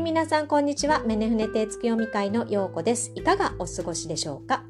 [0.00, 1.00] はい皆さんこんにちは。
[1.00, 3.12] メネフネテ月読み会のようこです。
[3.14, 4.64] いかがお過ごしでしょうか？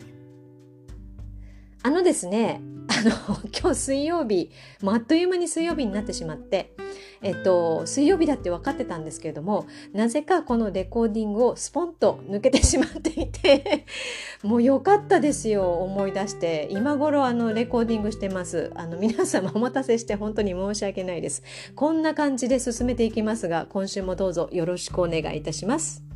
[1.84, 4.50] あのですねあの今日水曜日
[4.82, 6.74] もうあっという間に水曜日になってしまって
[7.22, 13.86] えっと、水曜日だって分かってたんですけれども、なぜかこのレコーディングをスポンと抜けてしまっていて、
[14.42, 16.68] もう良かったですよ、思い出して。
[16.70, 18.70] 今頃あの、レコーディングしてます。
[18.74, 21.42] あの、皆様お待たせして本当に申し訳ないです。
[21.74, 26.10] こんな感じで進めていきますが、今週もどうぞよろしくお願いいたします。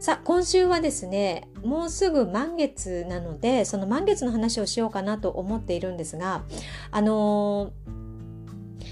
[0.00, 6.44] さあ今週はですねもうすぐ満月なのでその満月の話をしようかなと思っているんですが
[6.92, 8.07] あのー、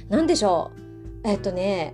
[0.09, 0.71] 何でしょ
[1.25, 1.29] う？
[1.29, 1.93] えっとね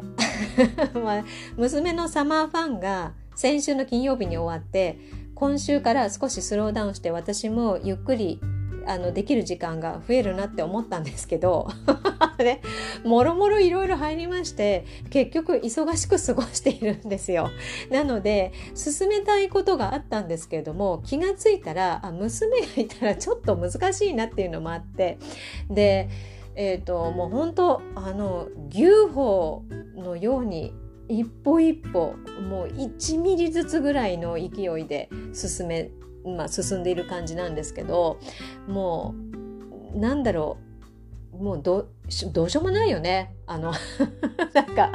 [1.57, 4.99] 娘のサマーファンが先週の金曜日に終わって
[5.35, 8.41] 今週から少しスローダウンして私もゆっくり
[8.85, 11.69] あのできる時間が増えるなって思ったんですけど
[12.39, 12.61] ね、
[13.05, 17.51] もろもろいろいろ入りまして結局忙しく過ごしているんですよ。
[17.91, 25.19] なので進めたいことがあったんですけれども気が付いたらあ娘がいたらちょっと難しいなっていうのもあって
[25.71, 26.09] で
[26.55, 29.65] えっ、ー、ともう本当あの牛歩
[29.97, 30.75] のように
[31.09, 32.15] 一歩一歩
[32.49, 35.91] もう1ミリずつぐらいの勢いで進め
[36.25, 38.21] まあ、進んでいる感じなんですけど
[38.69, 39.15] も
[39.95, 40.59] うなんだろ
[41.33, 41.89] うもうど
[42.33, 43.35] どうしようもないよね。
[43.47, 43.73] あの
[44.55, 44.93] なんか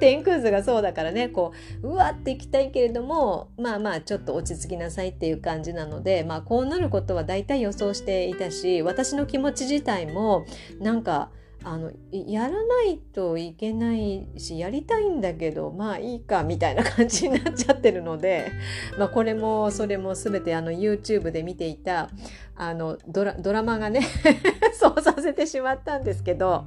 [0.00, 10.44] 天空図がそうだからねこううわっていきたいけれどもまあまあちょっと落ち着きなさいっていう感じなのでまあこうなることは大体予想していたし私の気持ち自体も
[10.80, 11.30] なんか
[11.62, 18.50] あのやらないといけないしやりたいんだけどまあいいかみたいな感じになっちゃってるので、
[18.98, 22.08] まあ、これもそれも全てあの YouTube で見ていた
[22.56, 24.00] あのドラドラマがね
[24.72, 26.64] そうさせてしまったんですけど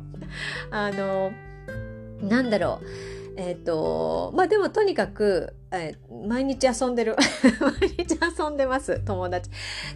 [0.70, 1.32] あの
[2.22, 3.12] なんだろう。
[3.36, 7.16] えっ、ー、とまあでもとにかく、えー、毎日遊んでる。
[7.60, 9.00] 毎日遊んでます。
[9.06, 9.50] 友達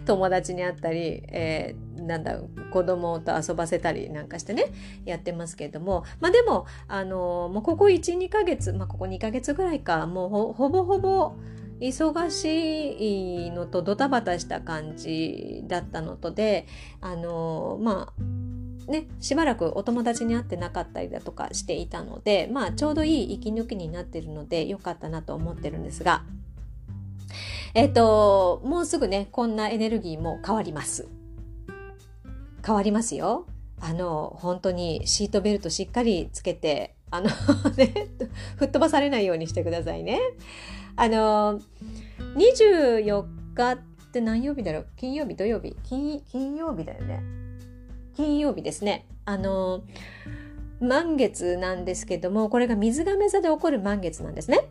[0.04, 2.38] 友達に会ったり、えー、なんだ
[2.72, 4.64] 子供と遊ばせたりなんかしてね
[5.04, 6.04] やってますけれども。
[6.20, 10.06] まあでもあのもうここ12ヶ月まあここ2ヶ月ぐらいか。
[10.06, 11.32] もうほほぼほぼ
[11.80, 16.66] 忙しいのとドタバタした感じだったのとで
[17.00, 18.22] あのまあ
[18.88, 26.24] ね、しばらくお友達に会ってなかったりだとかしていたので、まあ、ちょうどいい息抜きになってるのでよかったなと思ってるんですが、
[27.74, 31.06] えっ、と、もうすぐね、こんなエネルギーも変わります。
[32.64, 33.46] 変わりますよ。
[33.80, 37.28] あの、本当にシートベルトしっかりつけて、あの
[37.76, 38.08] ね、
[38.56, 40.18] 吹っ飛ばされないようにしてくださいね。
[40.96, 41.60] あの、
[42.34, 43.24] 24
[43.54, 43.78] 日っ
[44.12, 44.86] て何曜日だろう？
[44.96, 45.76] 金曜日土曜日？
[45.84, 47.47] 金金曜日だよね。
[48.18, 49.06] 金曜日ですね。
[49.26, 49.84] あの
[50.80, 54.62] 満月なんですけどもこれが水亀座で起こる満月なんですね。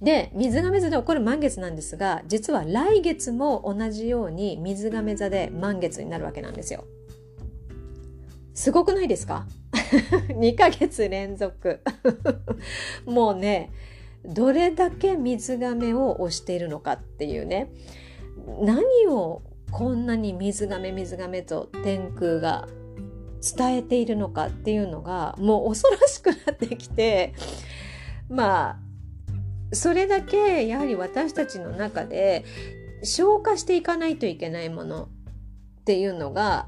[0.00, 6.84] で水亀座で起こる満月なんですが実は来月も同じように水亀座で満月になるわけなんですよ。
[8.54, 9.46] すごくないですか
[10.32, 11.80] ?2 ヶ月連続
[13.04, 13.70] もうね
[14.24, 17.70] どれだけ水亀を押しているのかっていうね
[18.62, 22.68] 何をこんなに水がめ水がめと天空が
[23.56, 27.34] 伝えているのかっていうのがもう恐ろしくなってきて
[28.28, 28.76] まあ
[29.72, 32.44] それだけやはり私たちの中で
[33.02, 36.66] 消化していかないといけないものっていうのが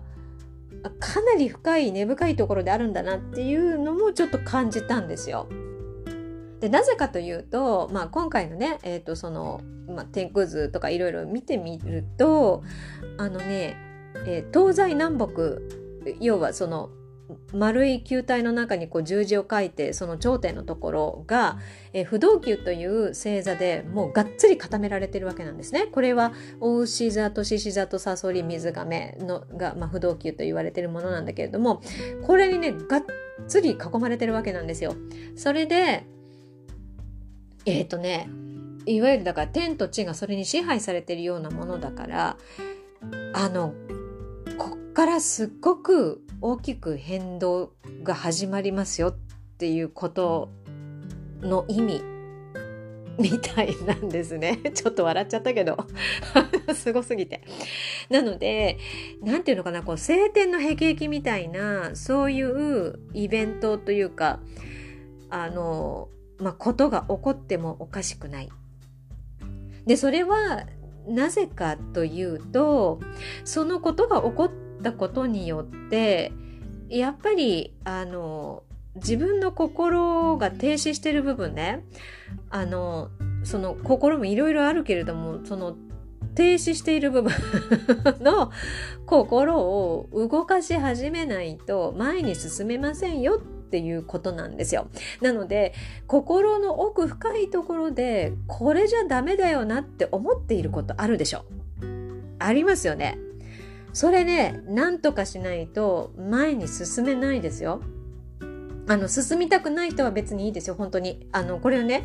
[0.99, 5.49] かなり深い根深いところであるんだなっていうのもちょっと感じたんですよ。
[6.61, 12.63] でなぜかというと、まあ、今回のね、えーとそのまあ、天空図とかいろいろ見てみると
[13.19, 13.77] あのね、
[14.27, 15.59] えー、東西南北
[16.21, 16.91] 要はその
[17.53, 21.59] 丸い球体の中にこう十字を書いてその頂点のところが、
[21.93, 25.87] えー、不動球という星座でもうがっつり固められてるわけなんですね。
[25.87, 31.83] これは大牛座と獅子座とサソリ水亀のが、まあ、不動球と言われてるものなんだけれども
[32.27, 33.05] これにねがっ
[33.47, 34.95] つり囲まれてるわけなんですよ。
[35.37, 36.07] それで
[37.67, 38.29] えっ、ー、とね
[38.87, 42.37] いわゆるだから天と地がそれに支配されてるようなものだから
[43.35, 43.75] あの
[44.59, 47.73] こっからすっごく大きく変動
[48.03, 49.17] が始まりますよっ
[49.59, 50.51] ていうこと
[51.43, 52.03] の意味
[53.21, 54.59] みたいなんですね。
[54.73, 55.77] ちょっと笑っちゃったけど。
[56.75, 57.43] すごすぎて。
[58.09, 58.79] なので、
[59.23, 64.41] なんていうのかな、こう、晴天の霹靂みたいな、そういうイベントというか、
[65.29, 66.09] あの、
[66.41, 68.49] まあ、ことが起こってもおかしくない。
[69.87, 70.65] で、それは
[71.09, 73.01] なぜかというと、
[73.45, 76.33] そのことが起こったことによって、
[76.89, 78.65] やっぱり、あの、
[78.97, 81.85] 自分の心が停止してる部分ね
[82.51, 83.11] あの
[83.45, 85.77] その心もいろいろあるけれどもその
[86.35, 87.33] 停止している部分
[88.21, 88.51] の
[89.07, 94.89] 心を動かし始めないと前に進めませんよっていうことなんですよ。
[95.23, 95.73] なので
[96.07, 101.45] 心の奥深いところでこれじゃダメだよなって思っていることあるでしょ
[102.39, 103.19] ありますよね。
[103.93, 107.81] それね、何とかしないと前に進めないですよ。
[108.89, 111.27] あの、進みたくない人は別にいいですよ、本当に。
[111.33, 112.05] あの、これをね、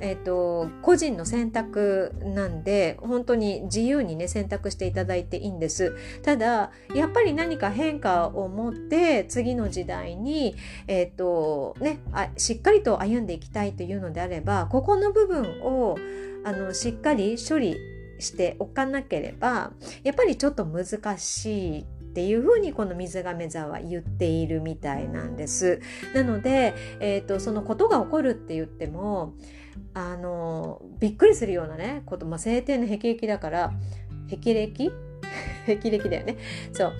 [0.00, 10.56] えーと、個人の選択なんで本当に自由にね選択していただいていいんですただやっぱり何か変化を持って次の時代に、
[10.86, 15.96] えーとね、あしっかりと歩んでいきたいというのであればここの部分を
[16.44, 17.76] あのしっかり処理
[18.18, 25.80] しておかなければやっぱりちょっと難しいっていうふにこの水亀座は言っているみたいなんです。
[26.14, 29.34] なので、えーとそのことが起こるって言っても
[29.94, 33.72] あのびっくりするようなねこと、まあ、晴天の霹靂だから
[34.28, 34.92] 霹靂？
[35.66, 36.36] 霹靂だよね。
[36.72, 36.92] そう。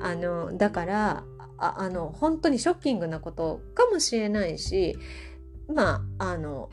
[0.00, 1.24] あのだから
[1.58, 4.98] ああの本当にショッキングなことかもしれないし
[5.72, 6.70] まああの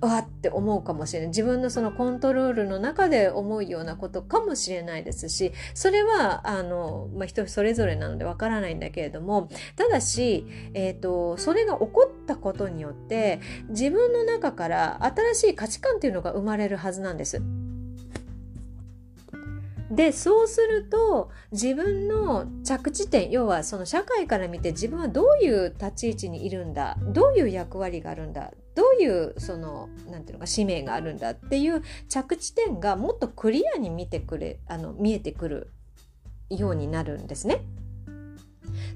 [0.00, 17.40] わって思うかもしれない自分のそのコントロールの中で思うようなことかもしれないですしそれはあの、まあ、人それぞれなのでわからないんだけれどもただし、えーと、それが起こったことによって自分の中から新しい価値観っていうのが生まれるはずなんです。
[19.90, 35.72] でそうすると自分の着地点要はその社会から見て自分はどういう立ち位置にいるんだどういう役割があるんだどういうそのなんていうのか使命があるんだっていう着地点がもっとクリアに見てくれあの見えてくる
[36.50, 37.62] ようになるんですね。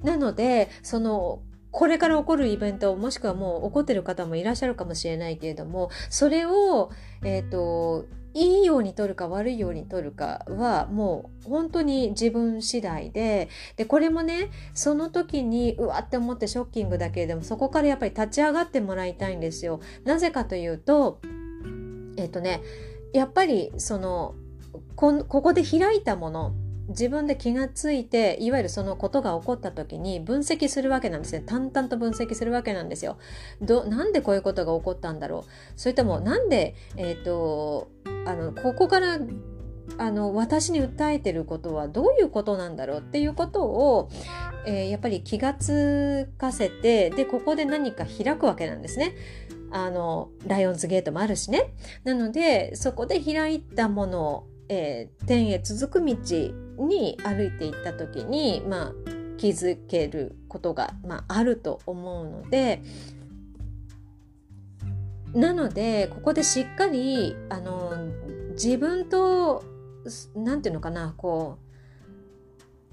[0.02, 6.90] なのでそのこれから起こるイベントもしくはもう起こってる方もいらっしゃるかもしれないけれどもそれを、
[7.22, 19.80] えーといいように取るか悪いように取るかはもう本当に自分次第ででこれもねその時にうわって思ってショッキングだけれどもそこからやっぱり立ち上がってもらいたいんですよ。
[20.04, 21.20] なぜかというと
[22.16, 22.62] えっ、とね
[23.12, 24.34] やっぱりその
[24.94, 26.52] ここで開いたもの
[26.90, 33.18] 自分で気がついていわゆるそのことが起こった時に分析するわけなんですね淡々と分析するわけなんですよ
[33.60, 37.90] どなんでこういうことが起こったんだろうそれともなんでえっ、ー、と
[38.26, 39.18] あのここから
[39.98, 43.00] あの私に訴えてることはどういうことなんだろう？
[43.00, 44.08] っていうことを、
[44.66, 49.14] えー、やっぱり気がつかせてでここで何か開くわけなんですね。
[49.72, 51.72] あのライオンズゲートもあるしね。
[52.04, 56.14] なのでそこで開いたものを、えー、天へ続く道
[56.78, 58.92] に歩いていった時に、まあ、
[59.36, 62.80] 気づけることが、まあ、あると思うので
[65.34, 67.96] なのでここでしっかりあの
[68.52, 69.64] 自分と
[70.36, 71.70] 何て言うのかなこう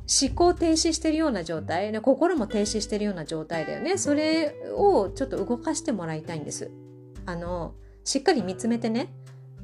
[0.10, 3.98] 思考停止してるような状態心も停止してるような状態だよね。
[3.98, 6.72] それをちょっと動かしてもらいたいんです。
[7.26, 7.74] あの
[8.06, 9.10] しっかり見つめてね。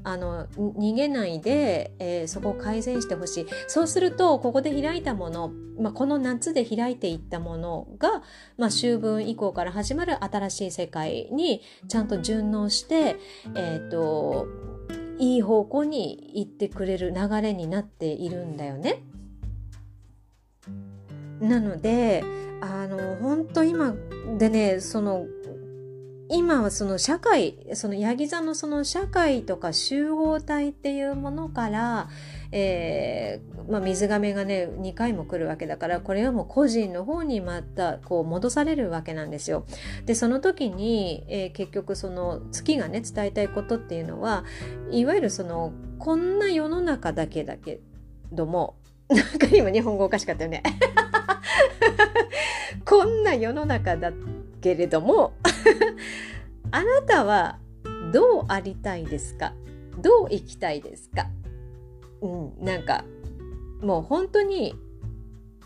[0.04, 8.22] あの逃げないで、えー、そこを改善してほしいそうするとここで開いたもの、まあ、この夏で開いていったものが、
[8.58, 13.18] まあ、秋分以降から始まる新しい世界にちゃんと順応して、
[13.56, 14.48] えーと、
[15.20, 19.04] いい方向に行ってくれる流れになっているんだよね。
[21.40, 22.24] なので
[22.62, 23.94] あの本当今
[24.38, 25.26] でねその
[26.34, 32.10] 今はその社会そのヤギ座のその社会とか集合体っていうものから、
[32.52, 39.66] えーまあ、水亀がね2回も来るわけだからこれはもう個人の方にまたこう戻されるわけなんですよ。
[40.06, 44.44] でその時に、えー、結局その月がね伝えたいことっていうのは
[44.90, 47.80] いわゆるそのこんな世の中だけだけ
[48.32, 48.76] ども
[49.08, 50.64] なんか今日本語おかしかったよね。
[52.86, 54.12] こんな世の中だ
[54.62, 55.34] けれども
[56.72, 57.60] あなたは
[58.12, 59.54] どうありたいですか？
[60.02, 61.28] どう生きたいですか？
[62.22, 63.04] うん、なんか
[63.82, 64.76] もう本当に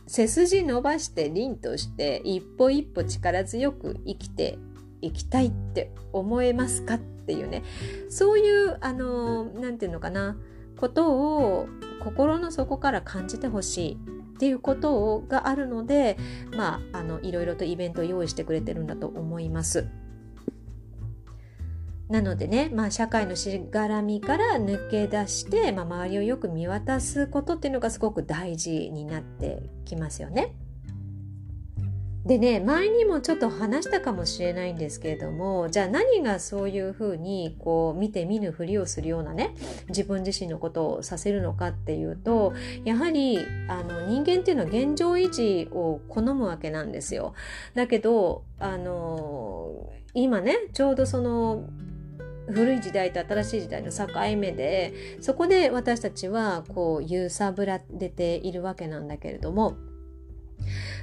[0.08, 4.58] 背筋伸ばして凛として一歩一歩力強く生きて
[5.02, 7.64] いきたいって思えますかっていうね。
[8.10, 10.38] そういうあの何て言うのかな？
[10.80, 11.68] ことを
[12.04, 13.98] 心の底から感じてほしい
[14.38, 16.16] っていうことをがあるので
[16.56, 19.88] まああのいろいろとイベントを用意してくれてるんだと思います。
[22.10, 30.56] なのでね、まあ、社会のしがらみから抜け出して、まあ、周りをよく見渡すことっていうのがすごく大事になってきますよね。
[32.28, 39.56] でね前にもちょっと話したかもしれないんですけれどもじゃあ何がそういうふうにこう見て見ぬふりをするようなね
[39.88, 42.54] 自分自身のことをさせるのかっていうと
[42.84, 47.34] やはりあの人間っていうのは現状維持を好むわけなんですよ。
[47.76, 51.64] だけどあの今ねちょうどその
[52.50, 54.08] 古い時代と新しい時代の境
[54.38, 59.78] 目でそこで私たちはこう揺さぶられているわけなんだけれども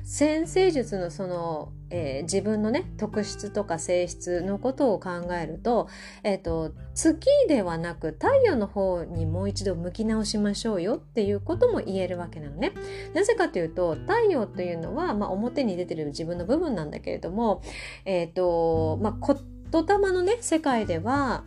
[0.04, 5.88] 先生術のその、えー、自分のね特質とか性質のことを考えると,、
[6.22, 12.72] えーと、月ではなく太陽の方にもう一度向き直しましょうよっていうことも言えるわけなのね。
[13.14, 17.62] なぜかというと太陽というのは、まあ、表に出てる自分の部分なんだけれども、
[18.04, 19.34] えーとまあ、
[19.72, 21.44] 言霊のね世界では、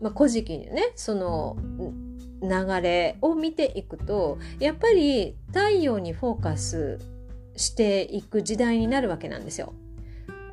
[0.00, 1.58] まあ、古事記にねその
[2.40, 2.48] 流
[2.80, 6.98] れを見ていくとやっぱり太陽にフォーカス
[7.58, 9.74] していく時代になるわけなんですよ。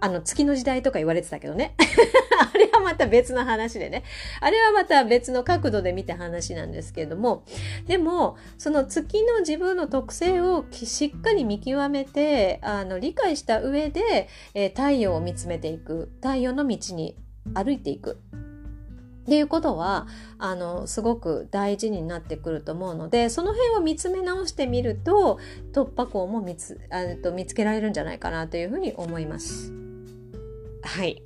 [0.01, 1.73] あの月の時代とか言われてたけどね。
[2.53, 4.03] あれはまた別の話でね。
[4.41, 7.43] あれはまた別の角度で見た話なんですけれども。
[7.87, 16.11] でもその月の自分の特性をしっかり見極めてあの理解した上で、えー、太陽を見つめていく。
[16.21, 17.15] 太陽の道に
[17.53, 18.19] 歩いていく。
[19.25, 25.39] っていうことはあのすごく大事になってくると思うのでその辺を見つめ直してみると
[25.73, 29.73] 突破口も見つあと見つけられるんじゃないかなというふうに思います。
[30.83, 31.23] はい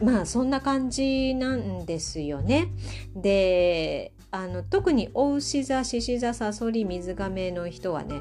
[0.00, 2.72] まあそんな感じなんですよね。
[3.14, 8.20] であの特にお牛座獅子座さそり水亀の人はね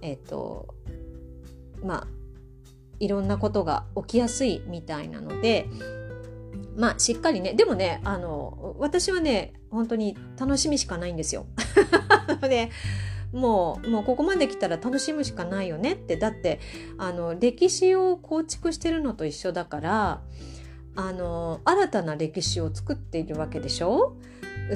[0.00, 0.74] えっ、と
[1.82, 2.06] まあ
[2.98, 5.66] いろんなことが起きやすいみたいなので
[6.76, 11.46] まあしっかりねでもねあの私はね本当に楽しみしかないんですよ。
[12.42, 12.70] で
[13.32, 16.60] もうもうここまで来たら楽しむしかないよねってだって
[16.98, 20.20] あの歴史を構築してるのと一緒だから
[20.94, 24.16] あの新たな歴史を作っているわけでしょ？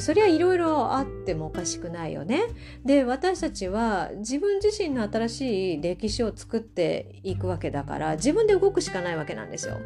[0.01, 2.43] そりゃいろいろあってもおかしくないよね。
[2.85, 9.79] で私たちは自分自身の新しい歴史を作っていくわけだから自分で動くしかないわけなんですよ。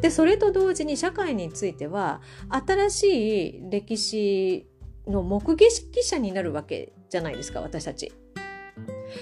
[0.00, 4.66] でそれと同時に社会については新しい歴史
[5.06, 8.12] の目撃者になるわけじゃないですか私たち。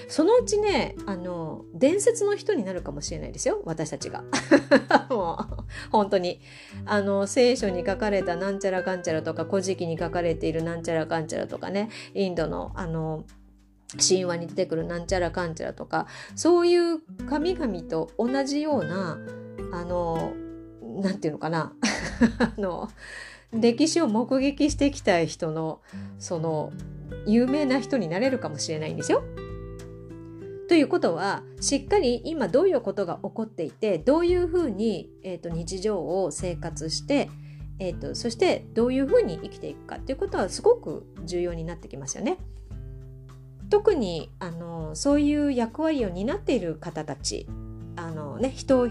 [0.07, 4.23] そのうちねあの伝説の人になるかもしれないですよ私たちが。
[5.09, 6.41] もう本当に
[6.85, 13.23] あの聖書に書かれたなんちゃらかんちゃらとか古事記に書かれているなんちゃらかんちゃらとかねインドのあの
[13.97, 16.05] 神話に出てくるなんちゃらかんちゃらとか
[16.35, 19.17] そういう神々と同じような
[19.73, 20.33] あの
[21.01, 21.73] 何て言うのかな
[22.39, 22.89] あの
[23.51, 25.81] 歴史を目撃してきた人の
[26.17, 26.71] その
[27.25, 29.23] 有名な人になれるかもしれないんですよ。
[30.67, 37.27] ということはしっかり今どういうことが起こっていてどういうふうに、えーと、日常を生活して、
[37.79, 42.37] えーと、そしてどういうふうに生きていくかっていうことはすごく重要になってきますよね。
[43.71, 47.47] 特にあのそういう役割を担っている方たち
[47.95, 48.87] あの、ね、人を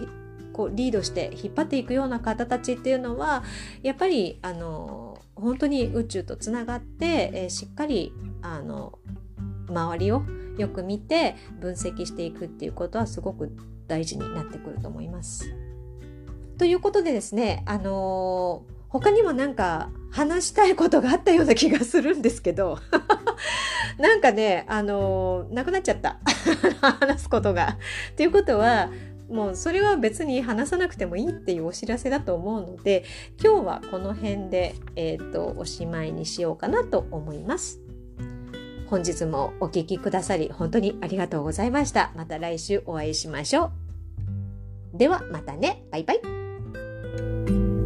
[0.59, 3.45] こうリードして引っ張っていくような方たちっていうのは
[3.85, 8.13] やっぱりあの本当に宇宙とつながって、えー、しっかり
[8.43, 8.99] あの
[9.69, 10.25] 周りを
[10.59, 13.55] よく見て分析していくっていうことはすごく
[13.87, 15.55] 大事になってくると思います。
[16.59, 22.79] ということでですねあのー他にもなんか話したいことがあったような気がするんですけど
[24.01, 26.19] なんかねあのー、なくなっちゃった
[26.81, 27.77] 話すことが。
[28.17, 28.91] ということは
[29.31, 33.05] もうそれは別に話さなくてもいいっていうお知らせだと思うので
[33.43, 37.81] 今日はこの辺で、えーと、おしまいにしようかなと思います。
[38.89, 42.13] 本日もお聴きくださり本当にありがとうございました。
[42.17, 43.71] また来週お会いしましょ
[44.95, 44.99] う。
[44.99, 45.85] ではまたね。
[45.91, 47.78] バイバイ。